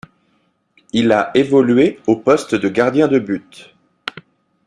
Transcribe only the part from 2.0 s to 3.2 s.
au poste de gardien de